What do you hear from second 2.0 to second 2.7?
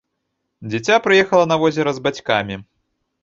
бацькамі.